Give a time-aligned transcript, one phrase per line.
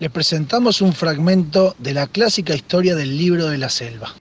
[0.00, 4.16] les presentamos un fragmento de la clásica historia del libro de la selva.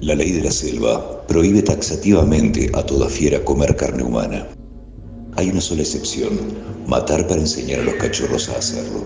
[0.00, 4.48] La ley de la selva prohíbe taxativamente a toda fiera comer carne humana.
[5.36, 6.30] Hay una sola excepción,
[6.88, 9.04] matar para enseñar a los cachorros a hacerlo.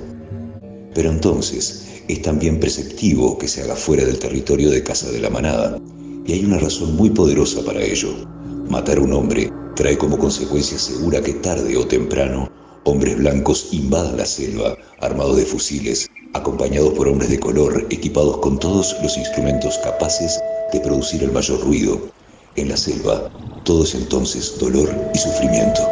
[0.95, 5.29] Pero entonces es también preceptivo que se haga fuera del territorio de casa de la
[5.29, 5.79] manada,
[6.27, 8.38] y hay una razón muy poderosa para ello.
[8.71, 12.51] Matar a un hombre trae como consecuencia segura que tarde o temprano
[12.85, 18.59] hombres blancos invadan la selva armados de fusiles, acompañados por hombres de color equipados con
[18.59, 20.39] todos los instrumentos capaces
[20.73, 22.11] de producir el mayor ruido.
[22.57, 23.31] En la selva,
[23.65, 25.89] todo es entonces dolor y sufrimiento.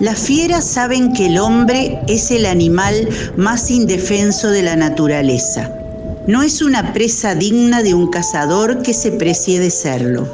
[0.00, 3.06] Las fieras saben que el hombre es el animal
[3.36, 5.79] más indefenso de la naturaleza.
[6.26, 10.28] No es una presa digna de un cazador que se precie de serlo.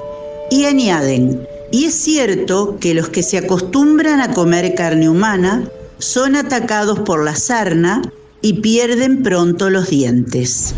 [0.50, 6.36] Y añaden, y es cierto que los que se acostumbran a comer carne humana son
[6.36, 8.02] atacados por la sarna
[8.42, 10.74] y pierden pronto los dientes.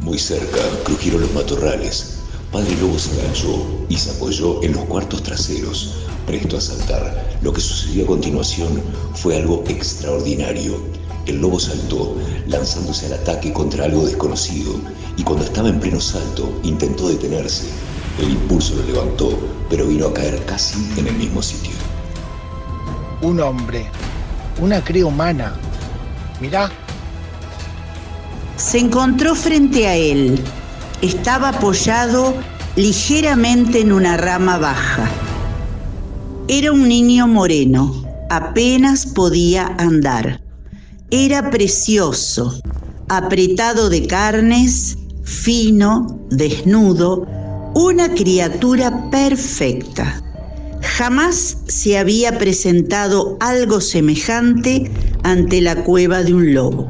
[0.00, 2.18] Muy cerca crujieron los matorrales.
[2.52, 7.38] Padre Lobo se agachó y se apoyó en los cuartos traseros, presto a saltar.
[7.42, 8.82] Lo que sucedió a continuación
[9.14, 10.78] fue algo extraordinario.
[11.26, 14.74] El lobo saltó, lanzándose al ataque contra algo desconocido,
[15.16, 17.68] y cuando estaba en pleno salto, intentó detenerse.
[18.20, 19.38] El impulso lo levantó,
[19.70, 21.72] pero vino a caer casi en el mismo sitio.
[23.22, 23.86] Un hombre,
[24.60, 25.54] una cría humana.
[26.40, 26.70] Mirá,
[28.56, 30.42] se encontró frente a él.
[31.00, 32.34] Estaba apoyado
[32.76, 35.08] ligeramente en una rama baja.
[36.50, 37.92] Era un niño moreno,
[38.30, 40.40] apenas podía andar.
[41.10, 42.58] Era precioso,
[43.10, 47.26] apretado de carnes, fino, desnudo,
[47.74, 50.22] una criatura perfecta.
[50.80, 54.90] Jamás se había presentado algo semejante
[55.24, 56.88] ante la cueva de un lobo.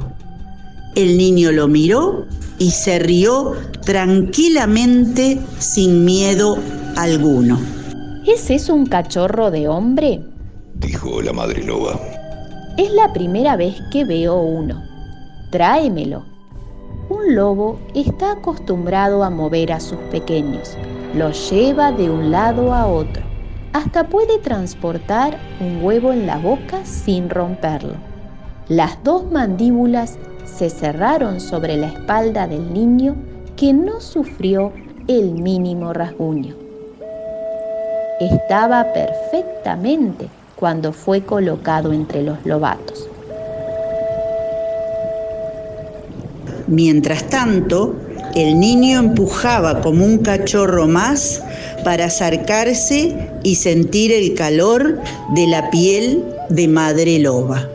[0.95, 2.27] El niño lo miró
[2.61, 3.55] y se rió
[3.85, 6.59] tranquilamente sin miedo
[6.95, 7.78] alguno.
[8.29, 10.21] ¿Es eso un cachorro de hombre?
[10.75, 11.99] Dijo la madre loba.
[12.77, 14.85] Es la primera vez que veo uno.
[15.51, 16.27] Tráemelo.
[17.09, 20.77] Un lobo está acostumbrado a mover a sus pequeños.
[21.15, 23.23] Los lleva de un lado a otro.
[23.73, 27.95] Hasta puede transportar un huevo en la boca sin romperlo.
[28.69, 33.17] Las dos mandíbulas se cerraron sobre la espalda del niño
[33.57, 34.71] que no sufrió
[35.07, 36.68] el mínimo rasguño.
[38.21, 43.09] Estaba perfectamente cuando fue colocado entre los lobatos.
[46.67, 47.95] Mientras tanto,
[48.35, 51.43] el niño empujaba como un cachorro más
[51.85, 55.01] para acercarse y sentir el calor
[55.35, 57.69] de la piel de madre loba.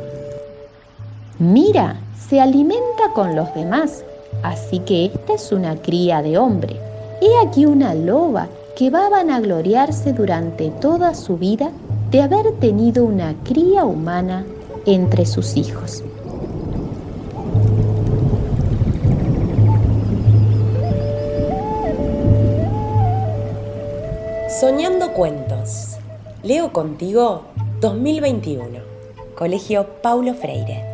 [1.39, 1.95] Mira,
[2.29, 4.03] se alimenta con los demás,
[4.43, 6.75] así que esta es una cría de hombre.
[7.21, 11.71] He aquí una loba que va a vanagloriarse durante toda su vida
[12.09, 14.45] de haber tenido una cría humana
[14.85, 16.03] entre sus hijos.
[24.59, 25.97] Soñando Cuentos.
[26.41, 27.43] Leo contigo
[27.81, 28.79] 2021.
[29.35, 30.92] Colegio Paulo Freire.